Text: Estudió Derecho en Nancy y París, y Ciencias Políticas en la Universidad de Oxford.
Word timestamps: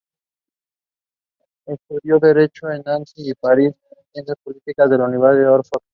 Estudió 1.67 2.17
Derecho 2.17 2.71
en 2.71 2.81
Nancy 2.83 3.21
y 3.29 3.35
París, 3.35 3.69
y 3.91 4.03
Ciencias 4.13 4.37
Políticas 4.43 4.89
en 4.91 4.97
la 4.97 5.05
Universidad 5.05 5.41
de 5.43 5.47
Oxford. 5.59 5.81